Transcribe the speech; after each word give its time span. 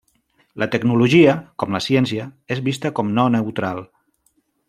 La 0.61 0.67
tecnologia, 0.75 1.35
com 1.63 1.77
la 1.77 1.83
ciència, 1.89 2.25
és 2.57 2.63
vista 2.71 2.93
com 3.01 3.13
no 3.19 3.27
neutral. 3.37 3.85